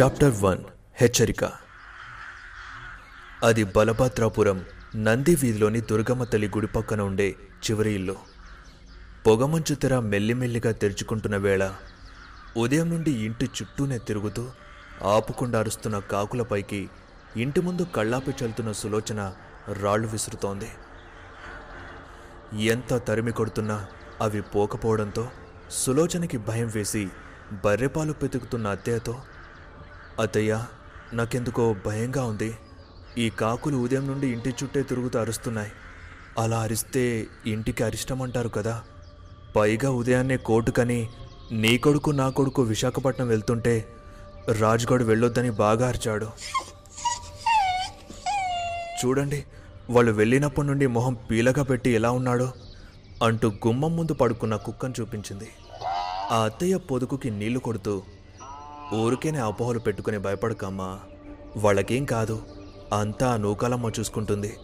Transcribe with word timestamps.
Chapter 0.00 0.42
one 0.42 0.58
హెచ్చరిక. 1.00 1.44
అది 3.42 3.64
బలభద్రాపురం 3.64 4.64
నంది 4.96 5.34
వీధిలోని 5.34 5.80
దుర్గమ్మ 5.80 6.24
తల్లి 6.24 6.48
గుడి 6.48 6.66
పక్కన 6.66 7.00
ఉండే 7.00 7.36
చివరి 7.64 7.92
ఇల్లు. 7.92 8.16
పొగమంచు 9.26 9.74
తెర 9.74 9.98
మెల్లిమెల్లిగా 9.98 10.72
తెరుచుకుంటున్న 10.72 11.36
వేళ 11.36 11.72
ఉదయం 12.56 12.90
నుండి 12.90 13.10
ఇంటి 13.10 13.44
చుట్టూనే 13.44 13.98
తిరుగుతూ 13.98 14.50
ఆపుకుండా 15.02 15.58
అరుస్తున్న 15.58 15.98
కాకులపైకి 15.98 16.88
ఇంటి 17.36 17.60
ముందు 17.60 17.86
కళ్ళాపి 17.96 18.30
చల్లుతున్న 18.30 18.72
సులోచన 18.72 19.32
రాళ్ళు 19.80 20.08
విసురుతోంది. 20.08 20.70
ఎంత 22.64 22.94
తరిమి 22.94 23.32
కొడుతున్నా 23.32 23.86
అవి 24.20 24.42
పోకపోవడంతో 24.42 25.28
సులోచనకి 25.70 26.38
భయం 26.38 26.72
వేసి 26.74 27.08
బర్రెపాలు 27.64 28.12
పెతుకుతున్న 28.12 28.66
అత్తయ్యతో 28.66 29.22
అత్తయ్య 30.20 30.64
నాకెందుకో 31.12 31.76
భయంగా 31.86 32.24
ఉంది. 32.24 32.54
ఈ 33.18 33.30
కాకులు 33.30 33.76
ఉదయం 33.76 34.06
నుండి 34.06 34.26
ఇంటి 34.26 34.48
చుట్టే 34.48 34.82
తిరుగుతూ 34.82 35.18
అరుస్తున్నాయి. 35.18 35.72
అలా 36.38 36.60
అరిస్తే 36.60 37.26
ఇంటికి 37.46 37.84
అరిష్టమంటారు 37.84 38.48
కదా. 38.48 38.82
పైగా 39.56 39.90
ఉదయాన్నే 39.90 40.36
కోర్టుకని 40.36 41.08
నీ 41.52 41.78
కొడుకు 41.78 42.10
నా 42.10 42.28
కొడుకు 42.28 42.62
విశాఖపట్నం 42.62 43.28
వెళ్తుంటే 43.28 43.88
రాజ్గఢ్ 44.58 45.02
వెళ్ళొద్దని 45.02 45.50
బాగా 45.50 45.88
అరిచాడు. 45.88 46.26
చూడండి 49.04 49.44
వాళ్ళు 49.90 50.12
వెళ్ళినప్పటి 50.12 50.66
నుండి 50.66 50.86
మొహం 50.86 51.14
పీలగా 51.30 51.62
పెట్టి 51.62 51.90
ఎలా 51.90 52.10
ఉన్నాడో 52.10 52.52
అంటూ 53.22 53.48
గుమ్మం 53.48 53.96
ముందు 53.96 54.14
పడుకున్న 54.14 54.56
కుక్కను 54.56 54.94
చూపించింది. 55.00 55.50
ఆ 56.30 56.36
అత్తయ్య 56.44 56.76
పొదుకుకి 56.76 57.30
నీళ్ళు 57.30 57.58
కొడుతూ 57.58 58.02
ఊరికేనే 58.92 59.38
అపోహలు 59.38 59.78
పెట్టుకుని 59.78 60.18
భయపడకమ్మా. 60.18 61.00
వాళ్ళకేం 61.56 62.04
కాదు 62.04 62.42
అంతా 62.92 63.36
నూకాలమ్మ 63.36 63.90
చూసుకుంటుంది. 64.00 64.56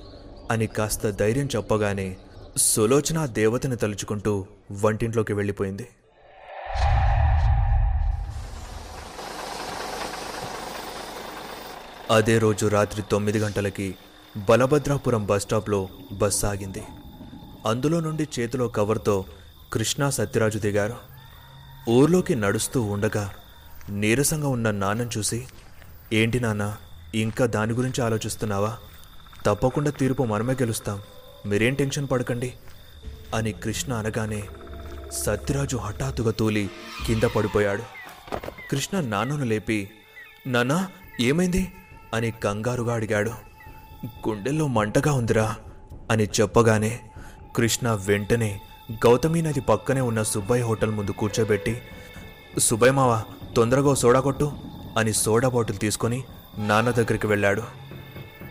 అని 0.50 0.66
కాస్త 0.66 1.10
ధైర్యం 1.10 1.48
చెప్పగానే 1.56 2.16
సులోచన 2.56 3.26
దేవతని 3.26 3.76
తలుచుకుంటూ 3.76 4.46
వంటింట్లోకి 4.72 5.32
వెళ్ళిపోయింది. 5.32 5.88
అదే 12.10 12.38
రోజు 12.38 12.66
రాత్రి 12.66 13.02
తొమ్మిది 13.10 13.38
గంటలకి 13.38 13.94
బలభద్రాపురం 14.48 15.26
బస్టాప్లో 15.26 15.88
బస్ 16.12 16.44
ఆగింది. 16.44 16.82
అందులో 17.66 18.00
నుండి 18.00 18.28
చేతిలో 18.40 18.68
కవర్తో 18.68 19.24
కృష్ణా 19.72 20.10
సత్యరాజు 20.10 20.58
దిగారు. 20.58 20.96
ఊర్లోకి 21.90 22.34
నడుస్తూ 22.34 22.82
ఉండగా 22.82 23.32
నీరసంగా 23.88 24.48
ఉన్న 24.48 24.70
నాన్నను 24.70 25.10
చూసి 25.18 25.46
ఏంటి 26.12 26.40
నాన్న 26.40 26.76
ఇంకా 27.14 27.46
దాని 27.46 27.72
గురించి 27.72 28.04
ఆలోచిస్తున్నావా? 28.04 28.76
తప్పకుండా 29.46 29.90
తీర్పు 29.90 30.22
మనమే 30.22 30.52
గెలుస్తాం. 30.52 31.02
మీరేం 31.46 31.74
టెన్షన్ 31.74 32.08
పడకండి 32.12 32.52
అని 33.34 33.52
కృష్ణ 33.52 33.92
అనగానే 33.92 34.48
సత్యరాజు 35.12 35.76
హఠాత్తుగా 35.76 36.30
తూలి 36.30 36.70
కింద 37.06 37.22
పడిపోయాడు. 37.22 37.82
కృష్ణ 38.70 39.00
నాన్నను 39.00 39.44
లేపి 39.44 39.90
నానా 40.46 40.88
ఏమైంది? 41.20 41.72
అని 42.14 42.30
కంగారుగా 42.30 42.94
అడిగాడు. 42.94 43.30
గుండెల్లో 44.28 44.66
మంటగా 44.66 45.12
ఉందిరా 45.12 45.56
అని 46.10 46.24
చెప్పగానే 46.24 47.00
కృష్ణ 47.56 47.92
వెంటనే 47.92 48.60
గౌతమి 48.92 49.42
నది 49.42 49.60
పక్కనే 49.60 50.00
ఉన్న 50.00 50.22
సుబ్బయ్య 50.22 50.64
హోటల్ 50.64 50.90
ముందు 50.90 51.10
కూర్చోబెట్టి 51.10 51.82
సుబ్బయ్య 52.58 52.92
మావా 52.92 53.24
తొందరగా 53.56 53.94
సోడా 53.94 54.20
కొట్టు 54.20 54.52
అని 54.98 55.12
సోడా 55.12 55.48
బాటిల్ 55.48 55.78
తీసుకొని 55.78 56.24
నాన్న 56.58 56.90
దగ్గరికి 56.90 57.26
వెళ్ళాడు. 57.26 57.62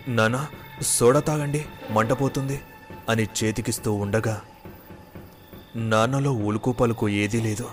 నాన్న 0.08 0.48
సోడా 0.82 1.20
తాగండి 1.20 1.66
మంటపోతుంది 1.90 2.62
అని 3.10 3.28
చేతికిస్తూ 3.40 3.94
ఉండగా 3.94 4.42
నాన్నలో 5.76 6.32
ఉలుకు 6.32 6.72
పలుకు 6.72 7.10
ఏదీ 7.10 7.42
లేదు. 7.42 7.68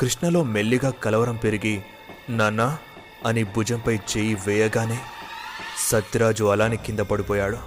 కృష్ణలో 0.00 0.42
మెల్లిగా 0.42 0.90
కలవరం 0.90 1.36
పెరిగి 1.36 1.82
నాన్న 2.30 2.78
అని 3.26 3.44
భుజంపై 3.44 3.96
చేయి 3.96 4.34
వేయగానే 4.46 4.98
సత్యరాజు 5.90 6.44
అలానే 6.44 6.76
కింద 6.76 6.98
పడిపోయాడు. 7.00 7.58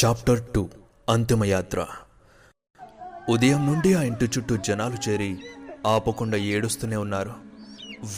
చాప్టర్ 0.00 0.42
టూ 0.54 0.68
అంతిమయాత్ర 1.08 1.86
ఉదయం 3.28 3.66
నుండి 3.66 3.94
ఆ 3.94 4.02
ఇంటి 4.02 4.24
చుట్టూ 4.24 4.56
జనాలు 4.56 5.10
చేరి 5.10 5.38
ఆపకుండా 5.86 6.36
ఏడుస్తూనే 6.36 6.96
ఉన్నారు. 6.96 7.32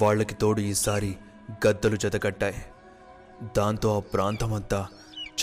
వాళ్ళకి 0.02 0.34
తోడు 0.34 0.60
ఈసారి 0.60 1.16
గద్దలు 1.66 1.96
జతకట్టాయి. 1.96 2.54
దాంతో 3.56 3.96
ఆ 3.96 4.00
ప్రాంతమంతా 4.00 4.86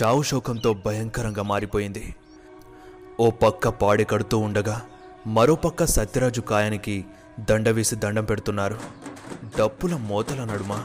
చావు 0.02 0.22
శోకంతో 0.22 0.74
భయంకరంగా 0.86 1.42
మారిపోయింది. 1.42 2.14
ఓ 3.20 3.30
పక్క 3.30 3.68
పాడి 3.68 4.04
కడుతూ 4.04 4.38
ఉండగా 4.38 4.82
మరో 5.26 5.54
పక్క 5.54 5.84
సత్యరాజు 5.84 6.40
కాయానికి 6.40 7.04
దండ 7.50 7.68
వేసి 7.68 7.96
దండం 7.96 8.24
పెడుతున్నారు. 8.24 8.78
డప్పుల 9.58 9.96
మోతల 9.96 10.44
నడుమ 10.44 10.84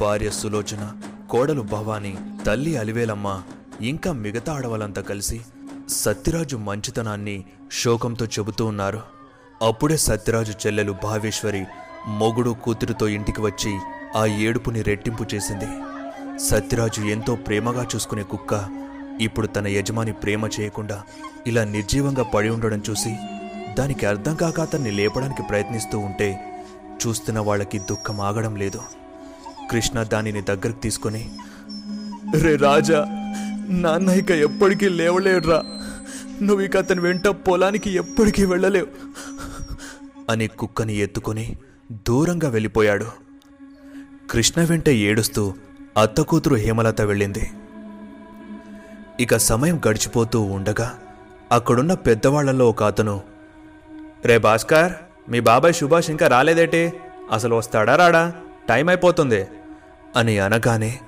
భార్య 0.00 0.30
సులోచన 0.30 0.92
కోడలు 1.30 1.62
భవాని 1.62 2.16
తల్లి 2.46 2.76
అలివేలమ్మ 2.76 3.42
ఇంకా 3.80 4.12
మిగతా 4.12 4.52
ఆడవాళ్ళంతా 4.52 5.02
కలిసి 5.02 5.40
సత్యరాజు 5.92 6.56
మంచితనాన్ని 6.56 7.34
శోకంతో 7.80 8.24
చెబుతూ 8.26 8.66
ఉన్నారు. 8.66 9.00
అప్పుడే 9.62 9.96
సత్యరాజు 9.96 10.52
చెల్లెలు 10.62 10.94
భావేశ్వరి 11.02 11.62
మొగుడు 12.20 12.52
కూతురుతో 12.64 13.08
ఇంటికి 13.08 13.40
వచ్చి 13.40 13.72
ఆ 14.16 14.22
ఏడుపుని 14.26 14.82
రెట్టింపు 14.82 15.24
చేసింది. 15.34 15.68
సత్యరాజు 16.48 17.02
ఎంతో 17.14 17.34
ప్రేమగా 17.46 17.84
చూసుకునే 17.94 18.22
కుక్క 18.22 18.52
ఇప్పుడు 19.20 19.46
తన 19.46 19.66
యజమాని 19.68 20.12
ప్రేమ 20.12 20.48
చేయకుండా 20.60 21.02
ఇలా 21.46 21.64
నిర్జీవంగా 21.64 22.22
పడి 22.22 22.48
ఉండడం 22.48 22.82
చూసి 22.90 23.12
దానికి 23.78 24.06
అర్థం 24.06 24.34
కాక 24.34 24.60
అతన్ని 24.60 24.90
లేపడానికి 24.90 25.42
ప్రయత్నిస్తూ 25.42 25.98
ఉంటే 25.98 26.28
చూస్తున్న 27.02 27.38
వాళ్ళకి 27.38 27.78
దుఃఖం 27.78 28.20
ఆగడం 28.20 28.56
లేదు. 28.56 28.80
కృష్ణ 29.70 30.02
దానిని 30.02 30.42
దగ్గరకు 30.42 30.80
తీసుకొని 30.80 31.22
రే 32.42 32.56
రాజా 32.56 33.00
నాన్న 33.82 34.10
ఇక 34.10 34.30
ఎప్పటికీ 34.30 34.88
లేవలేడురా. 34.88 35.60
నువ్వు 36.42 36.64
ఇక 36.64 36.76
అతని 36.76 37.00
వెంట 37.00 37.28
పొలానికి 37.28 37.90
ఎప్పటికీ 37.90 38.44
వెళ్ళలేవు. 38.44 38.86
అని 40.30 40.46
కుక్కని 40.46 40.96
ఎత్తుకొని 40.96 41.56
దూరంగా 42.08 42.48
వెళ్ళిపోయాడు. 42.48 43.06
కృష్ణ 44.30 44.64
వెంట 44.64 44.88
ఏడుస్తూ 44.88 45.54
అత్త 45.98 46.20
కూతురు 46.20 46.54
హేమలత 46.54 47.00
వెళ్ళింది. 47.00 47.50
ఇక 49.20 49.36
సమయం 49.36 49.80
గడిచిపోతూ 49.88 50.40
ఉండగా 50.40 50.98
అక్కడున్న 51.52 51.94
పెద్దవాళ్ళలో 51.94 52.68
ఒక 52.68 52.82
అతను 52.82 53.22
రే 54.24 54.38
భాస్కర్ 54.38 54.92
మీ 55.30 55.40
బాబాయ్ 55.40 55.74
సుభాష్ 55.74 56.10
ఇంకా 56.10 56.26
రాలేదేటి? 56.26 56.92
అసలు 57.32 57.54
వస్తాడా 57.54 57.96
రాడా? 57.96 58.32
టైం 58.68 58.88
అయిపోతుంది. 58.88 59.46
అని 60.16 60.38
అనగానే 60.38 60.98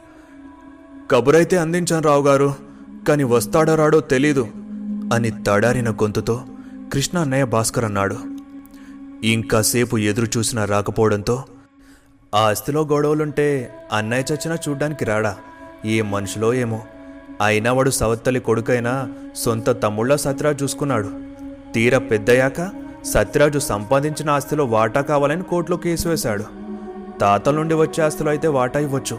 కబురైతే 1.11 1.56
అందించాను 1.56 2.03
రావు 2.03 2.23
గారు 2.23 2.55
కానీ 3.09 3.23
వస్తాడో 3.23 3.75
రాడో 3.75 4.00
తెలీదు. 4.00 4.49
అని 5.12 5.31
తడారిన 5.31 5.91
గొంతుతో 5.91 6.44
కృష్ణ 6.92 7.19
అన్నయ్య 7.19 7.44
భాస్కర్ 7.44 7.84
అన్నాడు. 7.84 8.16
ఇంకాసేపు 9.25 9.98
ఎదురు 9.98 10.26
చూసినా 10.38 10.65
రాకపోవడంతో 10.65 11.44
ఆ 12.34 12.38
ఆస్తిలో 12.38 12.82
గొడవలుంటే 12.82 13.75
అన్నయ్య 13.93 14.34
చచ్చినా 14.34 14.59
చూడ్డానికి 14.69 15.05
రాడా? 15.05 15.37
ఏ 15.84 16.02
మనుషులో 16.02 16.55
ఏమో. 16.55 16.82
అయినా 17.44 17.73
వాడు 17.73 17.90
సవత్తలి 17.90 18.40
కొడుకైనా 18.40 19.12
సొంత 19.37 19.82
తమ్ముళ్ళ 19.82 20.17
సత్యరాజు 20.17 20.62
చూసుకున్నాడు. 20.62 21.11
తీర 21.75 21.99
పెద్దయ్యాక 21.99 22.70
సత్యరాజు 23.05 23.58
సంపాదించిన 23.58 24.31
ఆస్తిలో 24.31 24.64
వాటా 24.64 25.00
కావాలని 25.00 25.43
కోర్టులో 25.43 25.76
కేసు 25.76 26.08
వేశాడు. 26.08 26.44
తాతల 27.20 27.55
నుండి 27.55 27.75
వచ్చే 27.75 28.05
ఆస్తిలో 28.05 28.31
అయితే 28.31 28.49
వాటా 28.49 28.81
ఇవ్వచ్చు. 28.81 29.19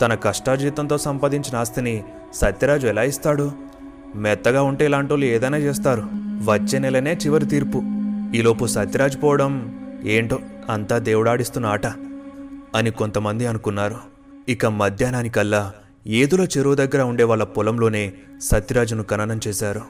తన 0.00 0.14
కష్టార్జితంతో 0.14 0.98
సంపాదించిన 0.98 1.56
ఆస్తిని 1.56 2.04
సత్యరాజు 2.34 2.86
ఎలా 2.86 3.02
ఇస్తాడు? 3.02 3.65
మెత్తగా 4.14 4.62
ఉంటే 4.62 4.84
ఇలాంటి 4.84 5.12
వాళ్ళు 5.12 5.26
ఏదైనా 5.26 5.56
చేస్తారు. 5.56 6.02
వచ్చే 6.44 6.78
నెలనే 6.78 7.12
చివరి 7.12 7.46
తీర్పు. 7.46 7.82
ఈలోపు 8.34 8.66
సత్యరాజు 8.66 9.18
పోవడం 9.18 9.78
ఏంటో 10.04 10.38
అంతా 10.70 10.98
దేవుడాడిస్తున్న 10.98 11.66
ఆట 11.66 11.86
అని 12.74 12.90
కొంతమంది 12.90 13.46
అనుకున్నారు. 13.46 13.96
ఇక 14.48 14.66
మధ్యాహ్నానికల్లా 14.66 15.72
ఏదుల 16.06 16.48
చెరువు 16.58 16.74
దగ్గర 16.74 17.02
ఉండే 17.02 17.24
వాళ్ళ 17.24 17.44
పొలంలోనే 17.44 18.12
సత్యరాజును 18.40 19.02
ఖననం 19.02 19.40
చేశారు. 19.48 19.82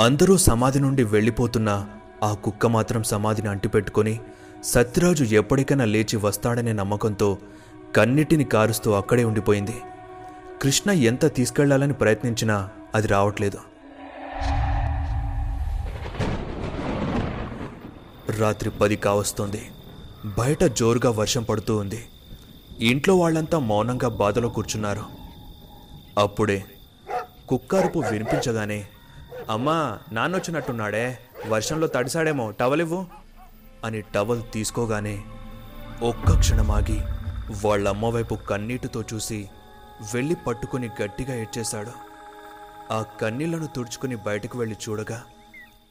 అందరూ 0.00 0.36
సమాధి 0.36 0.80
నుండి 0.80 1.04
వెళ్ళిపోతున్న 1.04 1.86
ఆ 2.22 2.34
కుక్క 2.34 2.66
మాత్రం 2.66 3.02
సమాధిని 3.02 3.48
అంటిపెట్టుకొని 3.48 4.20
సత్యరాజు 4.62 5.24
ఎప్పటికైనా 5.24 5.84
లేచి 5.84 6.16
వస్తాడనే 6.16 6.72
నమ్మకంతో 6.72 7.38
కన్నిటిని 7.96 8.44
కారుస్తూ 8.44 8.92
అక్కడే 8.92 9.24
ఉండిపోయింది. 9.24 9.74
కృష్ణ 10.62 10.90
ఎంత 10.90 11.34
తీసుకెళ్ళాలని 11.34 11.92
ప్రయత్నించినా 11.92 12.68
అది 12.94 13.08
రావట్లేదు. 13.08 13.58
రాత్రి 18.40 18.70
పది 18.70 18.96
కావస్తుంది. 18.96 19.70
బయట 20.38 20.64
జోరుగా 20.64 21.10
వర్షం 21.10 21.42
పడుతూ 21.42 21.76
ఉంది. 21.76 22.08
ఇంట్లో 22.80 23.16
వాళ్ళంతా 23.16 23.58
మౌనంగా 23.58 24.08
బాధలో 24.08 24.48
కూర్చున్నారు. 24.48 25.04
అప్పుడే 26.18 26.64
కుక్కారుపు 27.48 27.98
వినిపించగానే 27.98 28.86
అమ్మా 29.50 29.98
నాన్నొచ్చినట్టున్నాడే. 30.12 31.18
వర్షంలో 31.48 31.86
తడిసాడేమో. 31.86 32.50
టవల్ 32.50 32.80
ఇవ్వు 32.80 33.06
అని 33.84 34.00
టవల్ 34.00 34.42
తీసుకోగానే 34.52 35.22
ఒక్క 36.02 36.38
క్షణం 36.38 36.70
ఆగి 36.70 37.00
వాళ్ళమ్మ 37.64 38.06
వైపు 38.06 38.34
కన్నీటితో 38.34 39.04
చూసి 39.14 39.48
వెళ్ళి 40.14 40.36
పట్టుకుని 40.46 40.90
గట్టిగా 41.02 41.34
ఏడ్చేశాడు. 41.34 42.07
ఆ 42.90 43.04
కన్నీళ్ళను 43.20 43.66
తుడుచుకుని 43.66 44.16
బయటకు 44.16 44.58
వెళ్ళి 44.58 44.76
చూడగా 44.88 45.24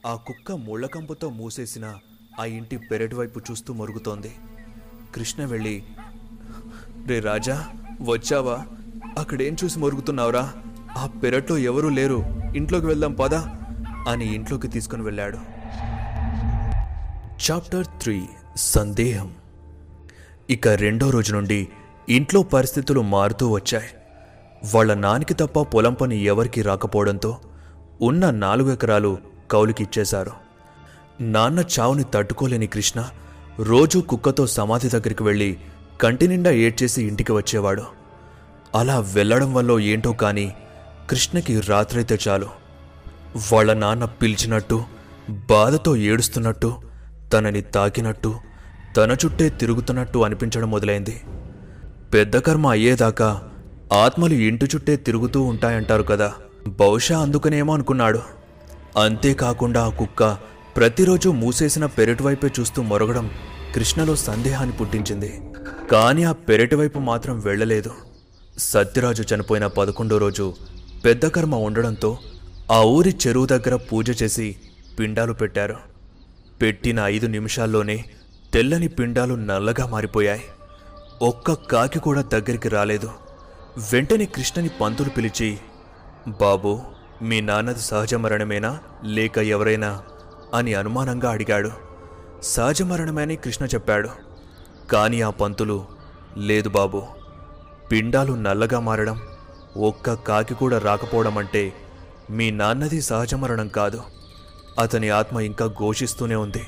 ఆ 0.05 0.15
కుక్క 0.15 0.51
ముళ్ళకంపుతో 0.51 1.29
మూసేసిన 1.29 1.95
ఆ 2.39 2.45
ఇంటి 2.45 2.77
పెరటి 2.77 3.15
వైపు 3.15 3.41
చూస్తూ 3.51 3.73
మరుగుతోంది. 3.73 4.35
కృష్ణ 5.15 5.45
వెళ్ళి 5.45 5.83
రే 7.07 7.19
రాజా 7.19 7.69
వచ్చావా? 8.01 8.65
అక్కడేం 9.17 9.55
చూసి 9.63 9.79
మరుగుతున్నావురా? 9.79 10.53
ఆ 10.97 11.07
పెరట్లో 11.07 11.57
ఎవరూ 11.57 11.89
లేరు. 11.89 12.23
ఇంట్లోకి 12.55 12.85
వెళ్దాం 12.85 13.13
పదా 13.13 13.57
అని 14.09 14.35
ఇంట్లోకి 14.35 14.67
తీసుకుని 14.67 15.01
వెళ్ళాడు. 15.01 15.37
Chapter 17.51 17.87
three. 18.01 18.27
సందేహం. 18.55 19.35
ఇక 20.49 20.67
రెండో 20.67 21.09
రోజు 21.09 21.33
నుండి 21.33 21.67
ఇంట్లో 22.09 22.43
పరిస్థితులు 22.43 23.01
మారుతూ 23.01 23.49
వచ్చాయి. 23.49 23.89
వాళ్ళ 24.73 24.93
నానికి 24.93 25.33
తప్ప 25.33 25.61
పొలం 25.61 25.93
పని 25.93 26.23
ఎవరికీ 26.23 26.61
రాకపోవడంతో 26.61 27.37
ఉన్న 28.01 28.29
నాలుగు 28.29 28.73
ఎకరాలు 28.73 29.17
కౌలుకిచ్చేశారు 29.51 30.31
నాన్న 31.21 31.63
చావుని 31.79 32.03
తట్టుకోలేని 32.13 32.67
కృష్ణ 32.67 33.09
రోజూ 33.59 34.01
కుక్కతో 34.01 34.47
సమాధి 34.47 34.89
దగ్గరికి 34.89 35.23
వెళ్ళి 35.23 35.57
కంటి 36.01 36.27
నిండా 36.27 36.51
ఏడ్చేసి 36.51 37.03
ఇంటికి 37.03 37.31
వచ్చేవాడు. 37.31 37.83
అలా 38.75 38.99
వెళ్ళడం 38.99 39.53
వల్ల 39.53 39.79
ఏంటో 39.79 40.11
కానీ 40.11 40.53
కృష్ణకి 41.09 41.59
రాత్రైతే 41.59 42.19
చాలు. 42.27 42.45
వాళ్ళ 43.53 43.73
నాన్న 43.73 44.05
పిలిచినట్టు 44.05 44.83
బాధతో 45.29 45.95
ఏడుస్తున్నట్టు 45.95 46.81
తనని 47.33 47.61
తాకినట్టు 47.61 48.35
తన 48.97 49.11
చుట్టే 49.11 49.49
తిరుగుతున్నట్టు 49.49 50.19
అనిపించడం 50.19 50.71
మొదలైంది. 50.71 51.21
పెద్ద 52.13 52.37
కర్మ 52.37 52.67
అయ్యేదాకా 52.67 53.49
ఆత్మలు 53.93 54.33
ఇంటి 54.33 54.65
చుట్టే 54.65 54.95
తిరుగుతూ 54.95 55.41
ఉంటాయంటారు 55.41 56.03
కదా. 56.03 56.33
బహుశా 56.67 57.19
అందుకనేమో 57.19 57.73
అనుకున్నాడు. 57.73 58.21
అంతేకాకుండా 58.97 59.85
ఆ 59.85 59.89
కుక్క 59.89 60.37
ప్రతిరోజు 60.77 61.29
మూసేసిన 61.29 61.85
పెరటి 61.85 62.23
వైపే 62.23 62.51
చూస్తూ 62.59 62.81
మొరగడం 62.81 63.31
కృష్ణలో 63.75 64.15
సందేహాన్ని 64.15 64.75
పుట్టించింది. 64.75 65.41
కానీ 65.91 66.23
ఆ 66.23 66.31
పెరటి 66.31 66.75
వైపు 66.75 66.99
మాత్రం 66.99 67.39
వెళ్ళలేదు. 67.39 67.91
సత్యరాజు 68.57 69.35
చనిపోయిన 69.35 69.67
పదకొండో 69.67 70.17
రోజు 70.17 70.55
పెద్ద 71.05 71.27
కర్మ 71.27 71.55
ఉండడంతో 71.55 72.17
ఆ 72.71 72.81
ఊరి 72.81 73.15
చెరువు 73.27 73.45
దగ్గర 73.45 73.75
పూజ 73.75 74.23
చేసి 74.23 74.55
పిండాలు 74.99 75.33
పెట్టారు. 75.33 75.75
పెట్టిన 76.61 76.99
ఐదు 76.99 77.27
నిమిషాల్లోనే 77.27 78.05
తెల్లని 78.53 78.87
పిండాలు 78.87 79.35
నల్లగా 79.35 79.85
మారిపోయాయి. 79.85 80.41
ఒక్క 81.21 81.53
కాకి 81.53 81.99
కూడా 81.99 82.21
దగ్గరికి 82.21 82.69
రాలేదు. 82.69 83.09
వెంటనే 83.77 84.25
కృష్ణని 84.25 84.69
పంతులు 84.69 85.09
పిలిచి 85.09 85.57
బాబు 86.27 86.81
మీ 87.21 87.41
నాన్నది 87.41 87.79
సహజ 87.79 88.13
మరణమేనా? 88.13 88.79
లేక 89.03 89.37
ఎవరైనా? 89.37 90.03
అని 90.53 90.73
అనుమానంగా 90.73 91.31
అడిగాడు. 91.31 91.71
సహజ 92.43 92.81
మరణమని 92.81 93.35
కృష్ణ 93.35 93.65
చెప్పాడు. 93.65 94.09
కానీ 94.91 95.21
ఆ 95.21 95.29
పంతులు 95.29 95.85
లేదు 96.37 96.69
బాబు 96.69 97.03
పిండాలు 97.91 98.33
నల్లగా 98.33 98.79
మారడం 98.79 99.21
ఒక్క 99.77 100.13
కాకి 100.13 100.53
కూడా 100.53 100.77
రాకపోవడం 100.77 101.37
అంటే 101.37 101.73
మీ 102.29 102.51
నాన్నది 102.51 103.01
సహజ 103.01 103.33
మరణం 103.33 103.67
కాదు. 103.67 104.03
అతని 104.79 105.09
ఆత్మ 105.09 105.39
ఇంకా 105.39 105.65
ఘోషిస్తూనే 105.65 106.35
ఉంది. 106.35 106.67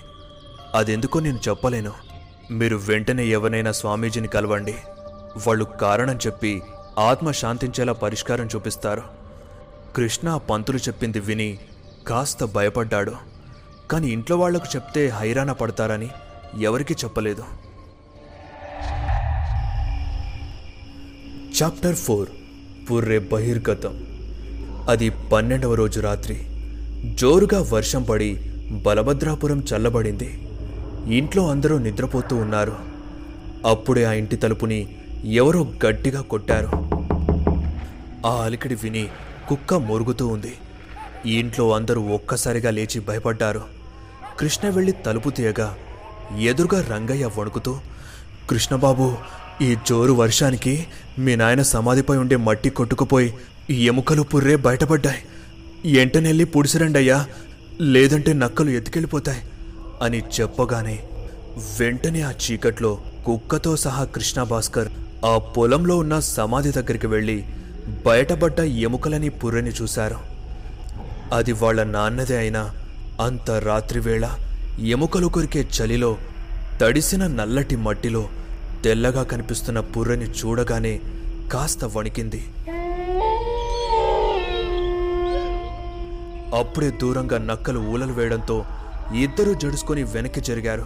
అదెందుకో 0.76 1.20
నేను 1.20 1.40
చెప్పలేను. 1.50 1.92
మీరు 2.52 2.78
వెంటనే 2.78 3.26
ఎవరైనా 3.26 3.72
స్వామీజీని 3.72 4.28
కలవండి. 4.28 4.76
వాళ్ళు 5.48 5.66
కారణం 5.66 6.20
చెప్పి 6.28 6.62
ఆత్మ 7.00 7.32
శాంతించేలా 7.32 7.94
పరిష్కారం 7.94 8.50
చూపిస్తారు. 8.56 9.02
కృష్ణ 9.96 10.38
పంతులు 10.38 10.78
చెప్పింది 10.78 11.20
విని 11.20 11.60
కాస్త 12.08 12.44
భయపడ్డాడు. 12.44 13.14
కానీ 13.92 14.08
ఇంట్లో 14.08 14.38
వాళ్ళకు 14.38 14.66
చెప్తే 14.76 15.08
హైరాణ 15.08 15.52
పడతారని 15.52 16.10
ఎవరికీ 16.62 16.94
చెప్పలేదు. 16.94 17.44
Chapter 21.64 21.96
four. 21.96 22.30
పుర్రె 22.92 23.20
బహిర్గతం. 23.20 24.08
అది 24.90 25.10
పన్నెండవ 25.10 25.74
రోజు 25.74 26.00
రాత్రి. 26.00 26.48
జోరుగా 27.16 27.66
వర్షం 27.74 28.04
పడి 28.04 28.34
బలభద్రాపురం 28.72 29.66
చల్లబడింది. 29.76 30.48
ఇంట్లో 31.08 31.50
అందరూ 31.50 31.78
నిద్రపోతూ 31.78 32.36
ఉన్నారు. 32.36 32.76
అప్పుడే 33.66 34.04
ఆ 34.04 34.12
ఇంటి 34.12 34.36
తలుపుని 34.36 34.99
ఎవరో 35.26 35.72
గట్టిగా 35.86 36.22
కొట్టారు. 36.22 36.68
ఆ 38.28 38.44
అలికిడి 38.44 38.76
విని 38.76 39.08
కుక్క 39.50 39.74
మొరుగుతూ 39.74 40.28
ఉంది. 40.28 40.54
ఈ 41.26 41.40
ఇంట్లో 41.40 41.76
అందరూ 41.76 42.02
ఒక్కసారిగా 42.02 42.72
లేచి 42.72 43.00
భయపడ్డారు. 43.00 43.62
కృష్ణ 44.40 44.70
వెళ్ళి 44.70 44.92
తలుపు 44.92 45.30
తీయగా 45.30 45.78
ఎదురుగా 46.40 46.82
రంగయ్య 46.82 47.26
వణుకుతూ 47.26 47.78
కృష్ణబాబు 48.50 49.18
ఈ 49.62 49.76
జోరు 49.88 50.14
వర్షానికి 50.14 50.88
మీ 51.20 51.36
నాయన 51.36 51.62
సమాధిపై 51.62 52.18
ఉండే 52.18 52.36
మట్టి 52.36 52.70
కొట్టుకుపోయి 52.70 53.34
ఎముకలు 53.70 54.22
పుర్రే 54.22 54.56
బయటపడ్డాయి. 54.56 55.24
ఎంటనెళ్ళి 55.92 56.44
పుడిసిరండయ్యా. 56.44 57.28
లేదంటే 57.82 58.34
నక్కలు 58.34 58.70
ఎత్తుకెళ్ళిపోతాయి 58.70 59.42
అని 60.02 60.20
చెప్పగానే 60.20 61.04
వెంటనే 61.80 62.22
ఆ 62.22 62.32
చీకట్లో 62.32 63.02
కుక్కతో 63.26 63.78
సహా 63.78 64.04
కృష్ణ 64.04 64.44
భాస్కర్ 64.44 64.92
ఆ 65.26 65.38
పొలంలో 65.38 65.98
ఉన్న 65.98 66.20
సమాధి 66.20 66.72
దగ్గరికి 66.72 67.08
వెళ్ళి 67.08 67.44
బయటపడ్డ 68.06 68.60
ఎముకలని 68.60 69.30
పుర్రెని 69.30 69.70
చూశారు. 69.70 70.20
అది 71.34 71.52
వాళ్ళ 71.52 71.84
నాన్నదే 71.84 72.38
అయినా 72.38 72.72
అంత 73.22 73.52
రాత్రివేళ 73.52 74.26
ఎముకలు 74.80 75.28
కొరికే 75.28 75.68
చలిలో 75.78 76.18
తడిసిన 76.82 77.28
నల్లటి 77.28 77.76
మట్టిలో 77.76 78.30
తెల్లగా 78.84 79.24
కనిపిస్తున్న 79.24 79.80
పుర్రెని 79.80 80.26
చూడగానే 80.26 81.00
కాస్త 81.52 81.86
వణికింది. 81.86 82.42
అప్పుడే 86.60 86.92
దూరంగా 87.02 87.38
నక్కలు 87.38 87.80
ఊలలు 87.80 88.14
వేయడంతో 88.14 88.66
ఇద్దరూ 89.16 89.54
జడుసుకొని 89.54 90.04
వెనక్కి 90.04 90.42
జరిగారు. 90.42 90.86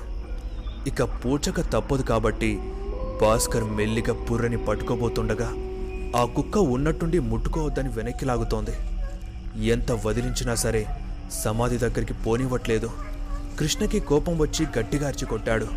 ఇక 0.88 1.04
పూచక 1.04 1.62
తప్పదు 1.62 2.02
కాబట్టి 2.02 2.60
భాస్కర్ 3.24 3.64
మెల్లిగా 3.64 4.14
పుర్రని 4.14 4.58
పట్టుకోబోతుండగా 4.58 5.50
ఆ 6.22 6.26
కుక్క 6.26 6.58
ఉన్నట్టుండి 6.58 7.20
ముట్టుకోవద్దని 7.20 7.90
వెనక్కి 7.90 8.26
లాగుతోంది. 8.26 8.74
ఎంత 9.68 9.92
వదిలించినా 10.06 10.56
సరే 10.56 10.86
సమాధి 11.44 11.78
దగ్గరికి 11.78 12.14
పోనివ్వట్లేదు. 12.14 12.90
కృష్ణకి 13.60 14.00
కోపం 14.00 14.38
వచ్చి 14.38 14.66
గట్టిగా 14.80 15.08
అరిచి 15.08 15.26
కొట్టాడు. 15.26 15.68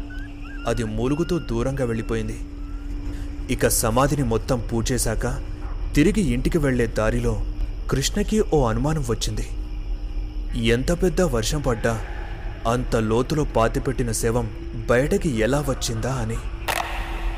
అది 0.68 0.84
మూలుగుతూ 0.84 1.38
దూరంగా 1.38 1.84
వెళ్ళిపోయింది. 1.84 2.38
ఇక 3.52 3.68
సమాధిని 3.68 4.22
మొత్తం 4.22 4.68
పూచేశాక 4.72 5.26
తిరిగి 5.94 6.20
ఇంటికి 6.20 6.58
వెళ్ళే 6.58 6.86
దారిలో 6.86 7.40
కృష్ణకి 7.90 8.40
ఓ 8.40 8.66
అనుమానం 8.66 9.04
వచ్చింది. 9.10 9.48
ఎంత 10.66 11.02
పెద్ద 11.02 11.20
వర్షం 11.20 11.60
పడ్డా 11.60 11.94
అంత 12.70 12.96
లోతులో 12.96 13.44
పాతిపెట్టిన 13.44 14.12
శవం 14.12 14.50
బయటకి 14.90 15.28
ఎలా 15.28 15.64
వచ్చిందా 15.68 16.12
అని. 16.12 16.36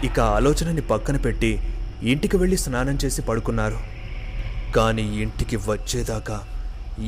ఇక 0.04 0.20
ఆలోచనని 0.20 0.80
పక్కన 0.80 1.16
పెట్టి 1.16 1.74
ఇంటికి 2.02 2.36
వెళ్ళి 2.36 2.58
స్నానం 2.58 2.98
చేసి 3.04 3.22
పడుకున్నారు. 3.22 3.78
కానీ 4.72 5.02
ఇంటికి 5.02 5.56
వచ్చేదాకా 5.56 6.44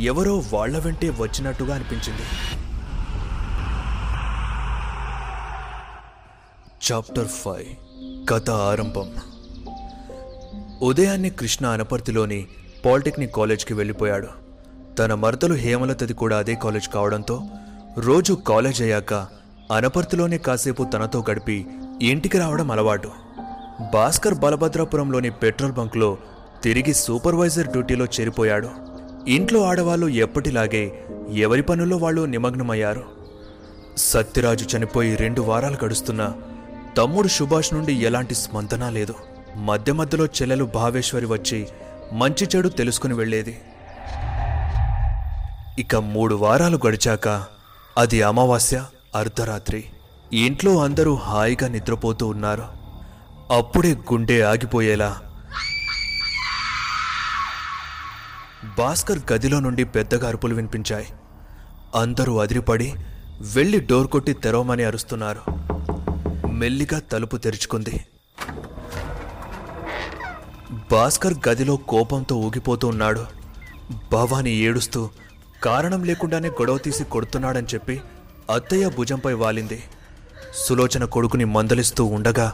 ఎవరో 0.00 0.42
వాళ్ళ 0.52 0.78
వెంటే 0.78 1.10
వచ్చినట్టుగా 1.10 1.74
అనిపించింది. 1.74 2.22
Chapter 6.92 7.28
five. 7.28 8.28
కథ 8.28 8.50
ఆరంభం. 8.50 9.14
ఉదయాన్నే 10.82 11.30
కృష్ణ 11.30 11.66
అనపర్తిలోని 11.66 12.46
పాలిటెక్నిక్ 12.84 13.34
కాలేజ్కి 13.34 13.74
వెళ్ళిపోయాడు. 13.74 14.28
తన 14.98 15.14
మరదలు 15.14 15.54
హేమలతది 15.54 16.14
కూడా 16.14 16.38
అదే 16.38 16.54
కాలేజ్ 16.54 16.88
కావడంతో 16.88 17.42
రోజు 17.98 18.32
కాలేజ్ 18.32 18.82
అయ్యాక 18.82 19.14
అనపర్తిలోనే 19.72 20.38
కాసేపు 20.38 20.84
తనతో 20.84 21.24
గడిపి 21.30 21.66
ఇంటికి 22.02 22.38
రావడం 22.38 22.70
అలవాటు. 22.70 23.10
భాస్కర్ 23.94 24.34
బలభద్రాపురంలోని 24.34 25.30
పెట్రోల్ 25.30 25.72
బంక్లో 25.72 26.18
తిరిగి 26.62 26.94
సూపర్వైజర్ 26.94 27.66
డ్యూటీలో 27.66 28.04
చేరిపోయాడు. 28.04 28.70
ఇంట్లో 29.28 29.64
ఆడవాళ్ళు 29.64 30.06
ఎప్పటిలాగే 30.06 31.04
ఎవరి 31.32 31.62
పనుల్లో 31.62 31.96
వాళ్ళు 31.96 32.22
నిమగ్నమయ్యారు. 32.22 33.04
సత్యరాజు 33.96 34.76
చనిపోయి 34.76 35.16
రెండు 35.16 35.42
వారాలు 35.42 35.84
గడుస్తున్నా 35.84 36.34
తమ్ముడు 36.96 37.28
సుభాష్ 37.28 37.74
నుండి 37.74 37.92
ఎలాంటి 37.92 38.34
స్పందన 38.34 38.88
లేదు. 38.88 39.14
మధ్య 39.56 39.92
మధ్యలో 39.92 40.26
చెల్లెలు 40.26 40.64
భావేశ్వరి 40.64 41.26
వచ్చి 41.26 41.68
మంచి 42.12 42.48
చెడు 42.56 42.68
తెలుసుకుని 42.68 43.14
వెళ్ళేది. 43.14 43.60
ఇక 45.78 45.96
మూడు 45.96 46.34
వారాలు 46.34 46.80
గడిచాక 46.86 47.44
అది 47.98 48.22
అమావాస్య 48.22 48.84
అర్ధరాత్రి. 49.14 49.84
ఇంట్లో 50.32 50.84
అందరూ 50.84 51.14
హాయిగా 51.14 51.68
నిద్రపోతూ 51.68 52.26
ఉన్నారు. 52.26 52.64
అప్పుడే 53.56 53.94
గుండె 53.94 54.40
ఆగిపోయేలా. 54.40 55.20
భాస్కర్ 58.78 59.32
గదిలో 59.32 59.60
నుండి 59.60 59.84
పెద్దగా 59.84 60.28
అరుపులు 60.28 60.54
వినిపించాయి. 60.54 61.06
అందరూ 61.94 62.38
అదిరిపడి 62.38 62.94
వెళ్ళి 63.40 63.80
డోర్ 63.80 64.06
కొట్టి 64.06 64.32
తెరవమని 64.32 64.84
అరుస్తున్నారు. 64.84 65.40
మెల్లిగా 66.46 66.98
తలుపు 66.98 67.36
తెరుచుకుంది. 67.36 68.04
భాస్కర్ 70.92 71.34
గదిలో 71.48 71.76
కోపంతో 71.76 72.36
ఊగిపోతూ 72.36 72.88
ఉన్నాడు. 72.88 73.26
భవాని 74.12 74.50
ఏడుస్తూ 74.50 75.10
కారణం 75.62 76.04
లేకుండానే 76.04 76.48
గొడవ 76.48 76.78
తీసి 76.78 77.04
కొడుతున్నాడని 77.04 77.66
చెప్పి 77.74 78.00
అత్తయ్య 78.54 78.88
భుజంపై 78.88 79.32
వాలింది. 79.32 79.82
సులోచన 80.54 81.04
కొడుకుని 81.04 81.44
మందలిస్తూ 81.44 82.04
ఉండగా 82.04 82.52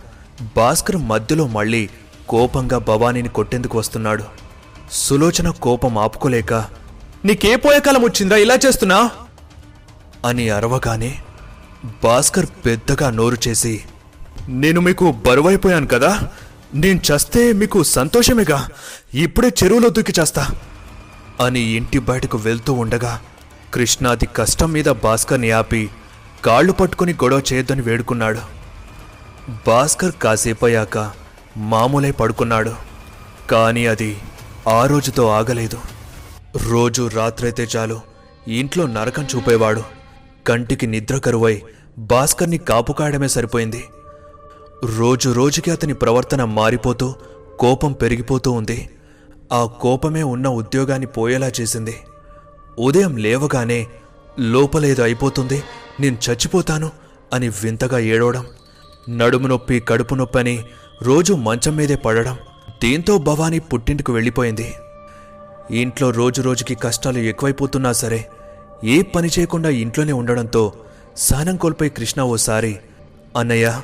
భాస్కర్ 0.56 0.96
మధ్యలో 0.96 1.46
మళ్ళీ 1.46 1.88
కోపంగా 2.28 2.78
భవానీని 2.78 3.28
కొట్టేందుకు 3.28 3.78
వస్తున్నాడు. 3.78 4.24
సులోచన 4.92 5.50
కోపం 5.50 5.98
ఆపుకోలేక 5.98 6.54
నీకే 7.24 7.56
పోయే 7.56 7.80
కాలం 7.80 8.02
వచ్చిందా? 8.02 8.36
ఇలా 8.36 8.58
చేస్తున్నా? 8.66 9.10
అని 10.24 10.50
అరవగానే 10.50 11.22
భాస్కర్ 12.04 12.46
పెద్దగా 12.46 13.10
నోరు 13.10 13.36
చేసి 13.48 13.82
నేను 14.48 14.80
మీకు 14.80 15.12
బరువైపోయాను 15.12 15.86
కదా. 15.86 16.28
నేను 16.74 17.00
చస్తే 17.00 17.52
మీకు 17.52 17.82
సంతోషమేగా. 17.82 18.68
ఇప్పుడే 19.14 19.48
చెరువులో 19.64 19.88
దూకి 19.88 20.12
చేస్తా. 20.20 20.54
అని 21.44 21.60
ఇంటి 21.60 21.98
బయటకు 21.98 22.38
వెళ్తూ 22.38 22.72
ఉండగా 22.72 23.20
కృష్ణాది 23.74 24.26
కష్టం 24.26 24.72
మీద 24.72 24.84
భాస్కర్ని 24.84 25.50
ఆపి 25.50 25.90
కాళ్ళు 26.44 26.72
పట్టుకుని 26.72 27.12
గొడవ 27.12 27.42
చేయొద్దని 27.52 27.80
వేడుకున్నాడు. 27.80 28.38
భాస్కర్ 29.66 30.12
కాసేపయ్యాక 30.12 31.12
మామూలై 31.56 32.10
పడుకున్నాడు. 32.10 32.72
కానీ 33.50 33.86
అది 33.86 34.18
ఆ 34.68 34.86
రోజుతో 34.86 35.28
ఆగలేదు. 35.28 35.78
రోజు 36.68 37.10
రాత్రైతే 37.14 37.68
చాలు. 37.76 38.00
ఇంట్లో 38.48 38.86
నరకం 38.86 39.26
చూపేవాడు. 39.36 39.82
కంటికి 40.46 40.86
నిద్ర 40.86 41.18
కరువై 41.18 41.62
భాస్కర్ని 41.98 42.58
కాపుకాయడమే 42.58 43.28
సరిపోయింది. 43.28 43.84
రోజు 44.96 45.30
రోజుకి 45.30 45.70
అతని 45.70 45.94
ప్రవర్తన 45.94 46.44
మారిపోతూ 46.44 47.14
కోపం 47.58 47.92
పెరిగిపోతూ 47.92 48.52
ఉంది. 48.52 48.90
ఆ 49.52 49.64
కోపమే 49.64 50.22
ఉన్న 50.22 50.48
ఉద్యోగాన్ని 50.48 51.06
పోయేలా 51.06 51.52
చేసింది. 51.60 51.96
ఉదయం 52.78 53.16
లేవగానే 53.16 53.86
లోపలేదో 54.38 55.02
అయిపోతుంది. 55.02 55.62
నేను 56.00 56.18
చచ్చిపోతాను 56.30 56.90
అని 57.32 57.48
వింతగా 57.48 57.98
ఏడవడం 57.98 58.44
నడుము 59.08 59.46
నొప్పి 59.46 59.80
కడుపు 59.80 60.14
నొప్పి 60.14 60.38
అని 60.38 60.64
రోజు 61.02 61.32
మంచం 61.34 61.76
మీదే 61.76 61.96
పడడం 61.96 62.36
దీంతో 62.82 63.18
భవానీ 63.18 63.58
పుట్టింటికి 63.58 64.12
వెళ్ళిపోయింది. 64.12 64.74
ఇంట్లో 65.70 66.10
రోజు 66.10 66.42
రోజుకి 66.42 66.74
కష్టాలు 66.74 67.18
ఎక్కువైపోతున్నా 67.18 67.92
సరే 67.92 68.28
ఏ 68.84 69.02
పని 69.02 69.28
చేయకుండా 69.28 69.68
ఇంట్లోనే 69.68 70.12
ఉండడంతో 70.12 70.72
సహనం 71.16 71.56
కోల్పోయి 71.56 71.90
కృష్ణ 71.90 72.22
ఓసారి 72.22 72.78
అన్నయ్య 73.36 73.82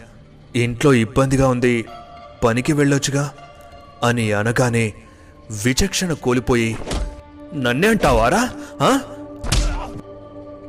ఇంట్లో 0.54 0.92
ఇబ్బందిగా 0.92 1.48
ఉంది 1.48 1.84
పనికి 2.44 2.72
వెళ్ళొచ్చుగా 2.72 3.30
అని 4.02 4.32
అనగానే 4.32 4.92
విచక్షణ 5.64 6.12
కోల్పోయి 6.12 6.76
నన్నే 7.54 7.88
అంటావారా? 7.88 8.50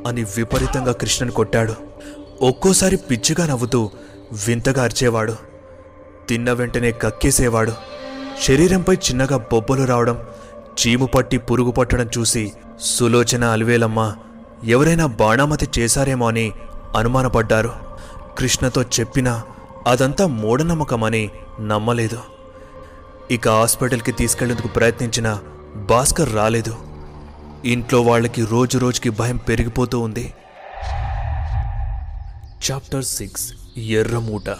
అని 0.08 0.24
విపరీతంగా 0.24 0.92
కృష్ణని 0.92 1.32
కొట్టాడు. 1.32 1.74
ఒక్కోసారి 2.42 2.96
పిచ్చిగా 2.96 3.48
నవ్వుతూ 3.48 3.90
వింతగా 4.48 4.84
అరిచేవాడు. 4.84 5.36
తిన్న 6.30 6.52
వెంటనే 6.52 6.92
కక్కేసేవాడు. 6.92 7.72
శరీరంపై 8.44 8.96
చిన్నగా 8.96 9.38
బొబ్బలు 9.38 9.84
రావడం 9.84 10.26
చీము 10.80 11.06
పట్టి 11.06 11.38
పురుగు 11.38 11.72
పట్టడం 11.72 12.10
చూసి 12.18 12.52
సులోచన 12.80 13.44
అలివేలమ్మ 13.44 14.16
ఎవరైనా 14.64 15.06
బాణామతి 15.06 15.70
చేశారేమో 15.80 16.28
అని 16.28 16.52
అనుమానపడ్డారు. 16.98 17.74
కృష్ణతో 18.38 18.82
చెప్పినా 18.82 19.44
అదంతా 19.88 20.28
మూఢనమ్మకమని 20.28 21.30
నమ్మలేదు. 21.62 22.20
ఇక 23.32 23.50
హాస్పిటల్కి 23.50 24.12
తీసుకెళ్ళేందుకు 24.12 24.68
ప్రయత్నించిన 24.68 25.40
భాస్కర్ 25.76 26.36
రాలేదు. 26.36 26.76
ఇంట్లో 27.66 28.02
వాళ్ళకి 28.02 28.46
రోజు 28.46 28.78
రోజుకి 28.78 29.10
భయం 29.10 29.38
పెరిగిపోతూ 29.38 30.00
ఉంది. 30.00 30.34
చాప్టర్ 32.72 33.04
సిక్స్ 33.04 33.54
ఎర్రమూట 33.78 34.56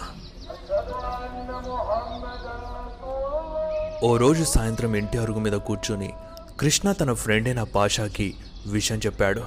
ఓ 4.04 4.16
రోజు 4.16 4.44
సాయంత్రం 4.44 4.96
ఇంటి 4.96 5.18
అరుగు 5.18 5.38
మీద 5.38 5.52
కూర్చుని 5.52 6.12
కృష్ణ 6.60 6.92
తన 6.92 7.12
ఫ్రెండ్ 7.12 7.48
అయిన 7.48 7.62
పాషాకి 7.62 8.34
విషయం 8.66 8.98
చెప్పాడు. 8.98 9.42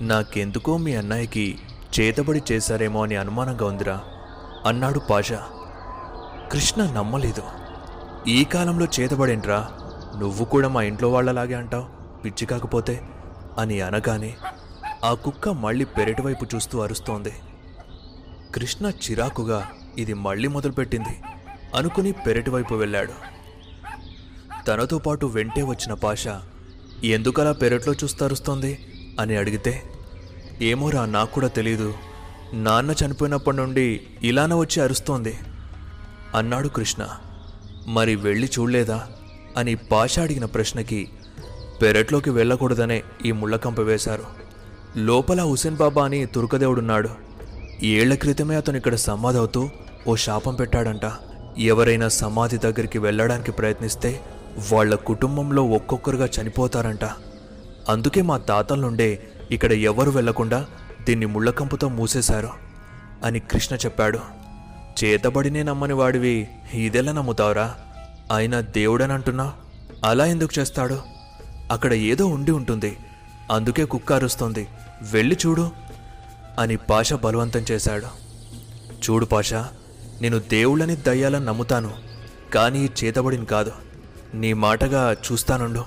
నాకెందుకో 0.00 0.76
మీ 0.76 0.94
అన్నయ్యకి 0.94 1.58
చేతబడి 2.00 2.42
చేశారేమో 2.52 3.02
అని 3.02 3.16
అనుమానంగా 3.16 3.66
ఉందిరా 3.66 4.00
అన్నాడు 4.66 4.98
పాషా. 4.98 5.42
కృష్ణ 6.52 6.82
నమ్మలేదు. 6.82 7.42
ఈ 8.28 8.44
కాలంలో 8.44 8.86
చేతబడేంట్రా? 9.00 9.68
నువ్వు 10.18 10.44
కూడా 10.44 10.68
మా 10.68 10.82
ఇంట్లో 10.82 11.08
వాళ్ళలాగే 11.08 11.54
అంటావు. 11.54 11.93
పిచ్చి 12.24 12.46
కాకపోతే 12.46 13.02
అని 13.58 13.80
అనగానే 13.80 14.34
ఆ 15.04 15.14
కుక్క 15.14 15.48
మళ్ళీ 15.48 15.84
పెరటివైపు 15.84 16.46
చూస్తూ 16.54 16.80
అరుస్తోంది. 16.80 17.32
కృష్ణ 18.54 18.90
చిరాకుగా 18.90 19.70
ఇది 19.98 20.14
మళ్ళీ 20.14 20.48
మొదలుపెట్టింది. 20.48 21.22
అనుకుని 21.74 22.12
పెరటివైపు 22.12 22.74
వెళ్ళాడు. 22.74 23.12
తనతో 24.68 24.98
పాటు 24.98 25.26
వెంటే 25.26 25.62
వచ్చిన 25.62 25.94
పాష 25.94 26.24
ఎందుకలా 27.04 27.52
పెరట్లో 27.52 27.92
చూస్తూ 27.92 28.24
అరుస్తోంది? 28.24 28.92
అని 29.20 29.36
అడిగితే 29.36 29.82
ఏమోరా 30.62 31.06
నాకు 31.06 31.32
కూడా 31.32 31.48
తెలీదు. 31.48 31.94
నాన్న 32.52 32.90
చనిపోయినప్పటి 32.90 33.56
నుండి 33.56 34.06
ఇలాన 34.22 34.54
వచ్చి 34.54 34.82
అరుస్తోంది. 34.82 35.38
అన్నాడు 36.34 36.68
కృష్ణ 36.68 37.08
మరి 37.86 38.16
వెళ్ళి 38.16 38.50
చూడలేదా? 38.58 39.06
అని 39.56 39.74
పాష 39.74 40.18
అడిగిన 40.18 40.44
ప్రశ్నకి 40.44 41.08
పెరట్లోకి 41.80 42.30
వెళ్ళకూడదనే 42.30 43.02
ఈ 43.26 43.32
ముళ్ళకంప 43.32 43.80
వేశారు. 43.80 44.24
లోపల 44.96 45.40
హుసేన్ 45.40 45.76
బాబా 45.76 46.04
అని 46.04 46.26
తుర్కదేవుడున్నాడు. 46.26 47.08
ఏళ్ళ 47.82 48.14
క్రితమే 48.14 48.56
అతను 48.56 48.76
ఇక్కడ 48.76 48.94
సమాధవుతూ 48.94 49.70
ఓ 50.06 50.16
శాపం 50.16 50.54
పెట్టాడంట. 50.54 51.10
ఎవరైనా 51.58 52.08
సమాధి 52.08 52.58
దగ్గరికి 52.58 52.98
వెళ్ళడానికి 52.98 53.52
ప్రయత్నిస్తే 53.52 54.20
వాళ్ళ 54.72 54.94
కుటుంబంలో 54.94 55.62
ఒక్కొక్కరుగా 55.64 56.28
చనిపోతారంట. 56.40 57.04
అందుకే 57.88 58.22
మా 58.22 58.38
తాతల 58.38 58.80
నుండే 58.80 59.22
ఇక్కడ 59.50 59.72
ఎవరు 59.72 60.10
వెళ్ళకుండా 60.10 60.66
దీన్ని 61.06 61.26
ముళ్ళకంపుతో 61.26 61.88
మూసేశారు 61.88 62.48
అని 63.24 63.40
కృష్ణ 63.40 63.76
చెప్పాడు. 63.76 64.18
చేతబడినే 65.04 65.62
నమ్మని 65.62 65.92
వాడివి 65.92 66.48
ఇదెలా 66.74 67.12
నమ్ముతావురా? 67.12 67.74
ఆయన 68.32 68.60
దేవుడని 68.60 69.12
అంటున్నా? 69.12 69.52
అలా 70.04 70.26
ఎందుకు 70.26 70.60
చేస్తాడు? 70.60 71.13
అక్కడ 71.70 71.92
ఏదో 71.92 72.26
ఉండి 72.26 72.50
ఉంటుంది. 72.50 72.96
అందుకే 73.50 73.84
కుక్క 73.84 74.12
అరుస్తోంది. 74.12 74.68
వెళ్ళి 75.12 75.36
చూడు 75.46 75.70
అని 76.58 76.76
పాష 76.76 77.12
బలవంతం 77.12 77.60
చేశాడు. 77.60 78.06
చూడు 78.92 79.26
పాష 79.26 79.54
నేను 80.20 80.38
దేవుళ్ళని 80.38 80.96
దయ్యాలని 80.96 81.44
నమ్ముతాను 81.44 81.94
కానీ 82.54 82.90
చేతబడిని 83.04 83.46
కాదు. 83.46 83.72
నీ 84.34 84.52
మాటగా 84.52 85.12
చూస్తానుండు. 85.12 85.84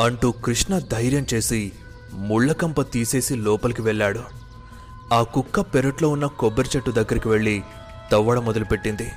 అంటూ 0.00 0.30
కృష్ణ 0.30 0.78
ధైర్యం 0.78 1.26
చేసి 1.34 1.72
ముళ్ళకంప 2.12 2.80
తీసేసి 2.80 3.34
లోపలికి 3.34 3.82
వెళ్ళాడు. 3.82 4.20
ఆ 5.12 5.22
కుక్క 5.22 5.60
పెరట్లో 5.60 6.08
ఉన్న 6.08 6.26
కొబ్బరి 6.26 6.68
చెట్టు 6.76 6.90
దగ్గరికి 6.90 7.28
వెళ్ళి 7.28 7.62
తవ్వడం 8.12 8.44
మొదలుపెట్టింది. 8.44 9.10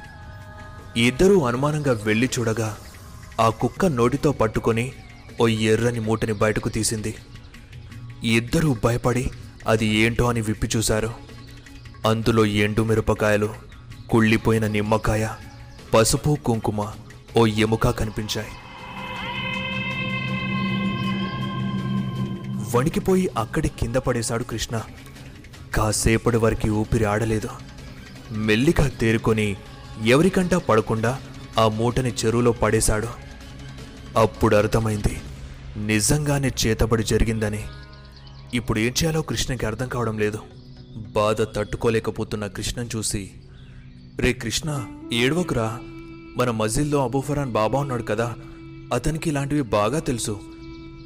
ఇద్దరూ 0.97 1.39
అనుమానంగా 1.41 1.93
వెళ్ళి 2.03 2.29
చూడగా 2.39 2.77
ఆ 3.41 3.49
కుక్క 3.49 3.85
నోటితో 3.85 4.31
పట్టుకొని 4.31 4.91
ఓ 5.41 5.47
ఎర్రని 5.47 5.99
మూటని 5.99 6.33
బయటకు 6.33 6.69
తీసింది. 6.69 7.15
ఇద్దరూ 8.23 8.75
భయపడి 8.83 9.31
అది 9.67 9.85
ఏంటో 9.85 10.29
అని 10.29 10.41
విప్పి 10.41 10.69
చూశారు. 10.77 11.13
అందులో 12.07 12.45
ఎండు 12.45 12.81
మిరపకాయలు 12.81 13.53
కుళ్ళిపోయిన 14.09 14.67
నిమ్మకాయ 14.67 15.27
పసుపు 15.93 16.37
కుంకుమ 16.45 16.87
ఓ 17.37 17.45
ఎముక 17.45 17.89
కనిపించాయి. 17.89 18.47
వణికిపోయి 22.75 23.29
అక్కడి 23.37 23.67
కింద 23.67 23.95
పడేశాడు 23.95 24.43
కృష్ణ. 24.43 24.81
కాసేపటి 25.75 26.37
వరకు 26.37 26.69
ఊపిరి 26.69 27.05
ఆడలేదు. 27.05 27.49
మెల్లిగా 28.31 28.87
తేరుకొని 28.87 29.55
ఎవరికంటా 30.05 30.57
పడకుండా 30.57 31.19
ఆ 31.59 31.67
మూటని 31.67 32.13
చెరువులో 32.25 32.51
పడేశాడు. 32.51 33.07
అప్పుడు 34.17 34.55
అర్థమైంది. 34.55 35.21
నిజంగానే 35.77 36.51
చేతబడి 36.67 37.03
జరిగిందని. 37.03 37.63
ఇప్పుడు 38.53 38.79
ఏం 38.79 38.85
చేయాలో 38.85 39.21
కృష్ణకి 39.21 39.65
అర్థం 39.65 39.87
కావడం 39.87 40.17
లేదు. 40.17 40.39
బాధ 40.97 41.41
తట్టుకోలేకపోతున్న 41.41 42.47
కృష్ణను 42.47 42.89
చూసి 42.95 43.31
రే 44.19 44.33
కృష్ణ 44.33 44.85
ఏడవకురా. 45.13 45.79
మన 46.37 46.51
మజిల్లో 46.51 47.03
అబూఫరాన్ 47.03 47.51
బాబా 47.51 47.79
ఉన్నాడు 47.79 48.03
కదా. 48.03 48.35
అతనికి 48.93 49.29
ఇలాంటివి 49.29 49.61
బాగా 49.61 49.99
తెలుసు. 49.99 50.39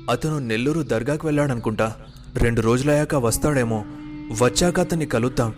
అతను 0.09 0.39
నెల్లూరు 0.39 0.81
దర్గాకి 0.81 1.25
వెళ్ళాడనుకుంటా. 1.25 1.95
రెండు 2.35 2.61
రోజులయ్యాక 2.61 3.15
వస్తాడేమో. 3.15 3.85
వచ్చాక 4.41 4.79
అతన్ని 4.79 5.05
కలుద్దాం. 5.05 5.53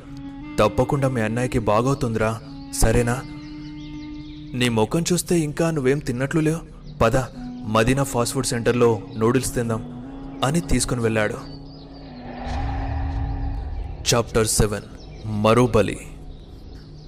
తప్పకుండా 0.60 1.08
మీ 1.08 1.22
అన్నయ్యకి 1.22 1.60
బాగవుతుందిరా. 1.60 2.42
సరేనా? 2.82 3.22
నీ 4.54 4.70
ముఖం 4.70 5.04
చూస్తే 5.14 5.40
ఇంకా 5.40 5.72
నువ్వేం 5.72 6.00
తిన్నట్లు 6.00 6.40
లేవు? 6.40 6.79
పద 7.02 7.18
మదీనా 7.64 8.04
ఫాస్ట్ 8.04 8.34
ఫుడ్ 8.34 8.46
సెంటర్లో 8.46 9.02
నూడిల్స్ 9.18 9.56
తిందాం 9.56 9.82
అని 10.46 10.60
తీసుకుని 10.60 11.02
వెళ్ళాడు. 11.02 11.34
చాప్టర్ 14.14 14.48
సెవెన్ 14.48 14.82
మరో 15.26 15.68
బలి. 15.68 16.00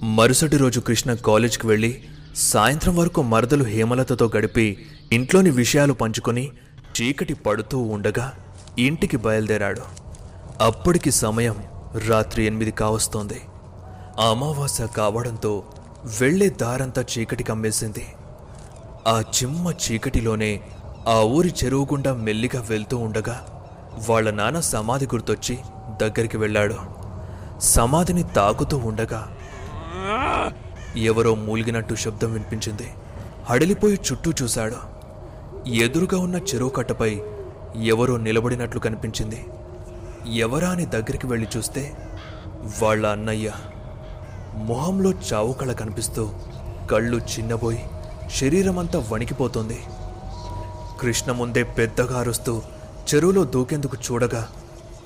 మరుసటి 0.02 0.56
రోజు 0.56 0.80
కృష్ణ 0.80 1.14
కాలేజ్కి 1.14 1.66
వెళ్ళి 1.66 2.04
సాయంత్రం 2.36 2.96
వరకు 2.96 3.22
మరదలు 3.22 3.64
హేమలతతో 3.64 4.30
గడిపి 4.36 4.86
ఇంట్లోని 5.12 5.50
విషయాలు 5.50 5.92
పంచుకొని 5.92 6.50
చీకటి 7.02 7.34
పడుతూ 7.34 7.78
ఉండగా 7.78 8.32
ఇంటికి 8.78 9.16
బయలుదేరాడు. 9.16 9.80
అప్పటికి 10.60 11.10
సమయం 11.10 11.64
రాత్రి 12.08 12.44
ఎనిమిది 12.44 12.70
కావస్తోంది. 12.70 13.40
అమావాస్య 14.30 14.86
కావడంతో 14.96 15.62
వెళ్ళే 16.20 16.48
దారంతా 16.48 17.04
చీకటి 17.18 17.44
కమ్మేసింది 17.44 18.06
ఆ 19.08 19.20
చిమ్మ 19.20 19.70
చీకటిలోనే 19.70 20.60
ఆ 21.08 21.20
ఊరి 21.20 21.54
చెరువు 21.64 21.84
గుండా 21.84 22.14
మెల్లిగా 22.14 22.62
వెళ్తూ 22.62 22.98
ఉండగా 22.98 23.66
వాళ్ళ 24.08 24.30
నాన్న 24.30 24.60
సమాధి 24.60 25.04
గుర్తొచ్చి 25.04 25.58
దగ్గరికి 26.02 26.36
వెళ్ళాడు. 26.36 26.76
సమాధిని 27.60 28.22
తాకుతూ 28.22 28.76
ఉండగా 28.76 29.36
ఎవరో 30.96 31.34
మూలిగినట్టు 31.34 31.94
శబ్దం 31.94 32.32
వినిపించింది. 32.32 32.90
హడిలిపోయి 33.44 34.00
చుట్టూ 34.12 34.32
చూశాడు. 34.42 34.76
ఎదురుగా 35.68 36.22
ఉన్న 36.22 36.36
చెరువు 36.36 36.70
కట్టపై 36.70 37.20
ఎవరో 37.82 38.16
నిలబడినట్లు 38.16 38.80
కనిపించింది. 38.80 39.46
ఎవరా 40.34 40.68
అని 40.68 40.86
దగ్గరికి 40.86 41.26
వెళ్ళి 41.26 41.48
చూస్తే 41.56 41.96
వాళ్ళ 42.82 43.06
అన్నయ్య 43.06 43.52
మొహంలో 44.54 45.10
చావుకళ 45.10 45.72
కనిపిస్తూ 45.72 46.30
కళ్ళు 46.90 47.16
చిన్నబోయి 47.16 47.84
శరీరమంతా 48.40 49.04
వణికిపోతుంది. 49.12 49.78
కృష్ణ 51.00 51.32
ముందే 51.32 51.62
పెద్దగా 51.62 52.18
అరుస్తూ 52.18 52.62
చెరువులో 53.14 53.44
దూకేందుకు 53.44 53.96
చూడగా 53.96 54.48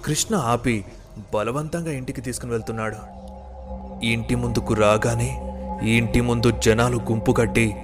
కృష్ణ 0.04 0.37
ఆపి 0.37 0.85
బలవంతంగా 1.35 1.92
ఇంటికి 1.92 2.21
తీసుకుని 2.21 2.52
వెళ్తున్నాడు. 2.52 2.97
ఇంటి 4.04 4.35
ముందుకు 4.35 4.75
రాగానే 4.75 5.42
ఇంటి 5.83 6.21
ముందు 6.21 6.50
జనాలు 6.50 6.97
గుంపు 6.97 7.33
కట్టి 7.33 7.76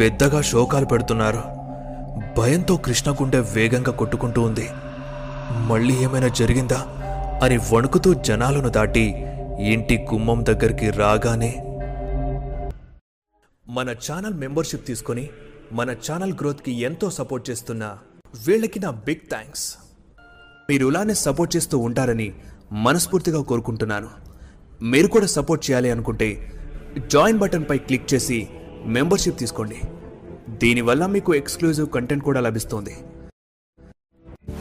పెద్దగా 0.00 0.42
శోకాలు 0.42 0.86
పెడుతున్నారు. 0.86 1.42
భయంతో 2.38 2.76
కృష్ణ 2.76 3.12
గుండె 3.12 3.38
వేగంగా 3.38 3.92
కొట్టుకుంటూ 3.92 4.42
ఉంది. 4.42 4.68
మళ్ళీ 5.52 5.94
ఏమైనా 5.96 6.28
జరిగిందా 6.28 6.86
అని 7.44 7.56
వణుకుతూ 7.56 8.14
జనాలను 8.14 8.68
దాటి 8.68 9.26
ఇంటి 9.60 10.06
గుమ్మం 10.12 10.44
దగ్గరికి 10.46 10.90
రాగానే 10.90 11.67
మన 13.78 13.90
ఛానల్ 14.06 14.36
మెంబర్షిప్ 14.42 14.86
తీసుకొని 14.88 15.24
మన 15.78 15.90
ఛానల్ 16.06 16.32
గ్రోత్కి 16.40 16.72
ఎంతో 16.88 17.06
సపోర్ట్ 17.16 17.44
చేస్తున్న 17.50 17.84
వీళ్ళకి 18.46 18.78
నా 18.84 18.90
బిగ్ 19.06 19.24
థ్యాంక్స్. 19.32 19.66
మీరు 20.70 20.86
ఇలానే 20.90 21.14
సపోర్ట్ 21.24 21.52
చేస్తూ 21.56 21.76
ఉంటారని 21.88 22.28
మనస్ఫూర్తిగా 22.86 23.40
కోరుకుంటున్నాను. 23.50 24.10
మీరు 24.92 25.08
కూడా 25.14 25.28
సపోర్ట్ 25.36 25.62
చేయాలి 25.66 25.90
అనుకుంటే 25.94 26.28
జాయిన్ 27.14 27.40
బటన్పై 27.42 27.78
క్లిక్ 27.88 28.10
చేసి 28.14 28.38
మెంబర్షిప్ 28.96 29.40
తీసుకోండి. 29.42 29.78
దీనివల్ల 30.62 31.06
మీకు 31.16 31.30
ఎక్స్క్లూజివ్ 31.40 31.88
కంటెంట్ 31.96 32.26
కూడా 32.28 32.40
లభిస్తుంది. 32.48 32.96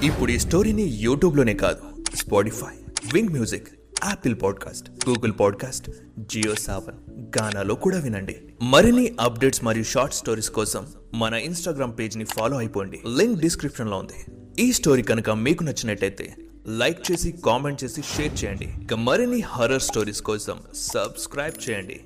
ఇప్పుడు 0.09 0.31
ఈ 0.31 0.39
స్టోరీని 0.45 0.87
యూట్యూబ్లోనే 1.05 1.53
కాదు 1.65 1.83
Spotify 2.21 2.73
Wynk 3.13 3.33
music 3.35 3.69
Apple 4.07 4.35
podcast 4.43 5.09
Google 5.09 5.31
podcast 5.39 5.91
Jio 6.19 6.55
Saavn 6.55 7.25
గానాలో 7.39 7.75
కూడా 7.75 7.99
వినండి. 7.99 8.35
మరిన్ని 8.61 9.15
అప్డేట్స్ 9.19 9.63
మరియు 9.63 9.83
షార్ట్ 9.83 10.15
స్టోరీస్ 10.15 10.49
కోసం 10.49 10.87
మన 11.13 11.33
ఇన్స్టాగ్రామ్ 11.33 11.99
పేజ్ని 11.99 12.23
ఫాలో 12.23 12.57
అయిపోండి. 12.57 13.01
లింక్ 13.17 13.39
డిస్క్రిప్షన్లో 13.39 13.97
ఉంది. 13.97 14.31
ఈ 14.59 14.73
స్టోరీ 14.73 15.01
కనుక 15.01 15.29
మీకు 15.29 15.63
నచ్చినట్టయితే 15.63 16.35
లైక్ 16.67 17.11
చేసి 17.11 17.31
కామెంట్ 17.45 17.83
చేసి 17.83 18.01
షేర్ 18.01 18.43
చేయండి. 18.45 18.69
ఇక 18.83 18.93
మరిన్ని 18.93 19.41
హర్రర్ 19.41 19.81
స్టోరీస్ 19.81 20.21
కోసం 20.21 20.57
సబ్స్క్రైబ్ 20.75 21.69
చేయండి. 21.69 21.99